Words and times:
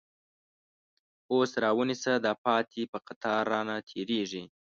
اوس 1.33 1.51
را 1.61 1.69
ونیسه 1.77 2.13
دا 2.25 2.33
پاتی، 2.43 2.83
چه 2.91 2.97
قطار 3.07 3.43
رانه 3.51 3.77
تیریږی 3.89 4.43